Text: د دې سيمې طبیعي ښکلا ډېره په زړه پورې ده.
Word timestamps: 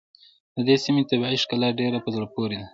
د 0.55 0.57
دې 0.67 0.75
سيمې 0.83 1.01
طبیعي 1.09 1.37
ښکلا 1.43 1.69
ډېره 1.79 1.97
په 2.03 2.09
زړه 2.15 2.27
پورې 2.35 2.57
ده. 2.61 2.67